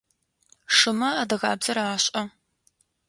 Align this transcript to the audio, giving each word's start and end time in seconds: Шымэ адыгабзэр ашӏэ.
Шымэ 0.75 1.09
адыгабзэр 1.21 1.77
ашӏэ. 1.83 2.21